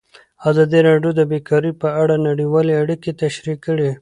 ازادي 0.49 0.79
راډیو 0.89 1.11
د 1.15 1.21
بیکاري 1.31 1.71
په 1.81 1.87
اړه 2.01 2.15
نړیوالې 2.27 2.73
اړیکې 2.81 3.11
تشریح 3.21 3.57
کړي. 3.65 3.89